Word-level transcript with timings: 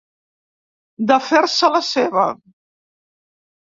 De 1.11 1.19
fer-se-la 1.27 1.83
seva. 1.91 2.25